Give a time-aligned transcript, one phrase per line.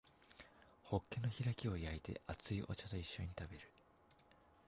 [0.81, 3.71] ホッケの開きを焼いて熱いお茶と一緒に食べる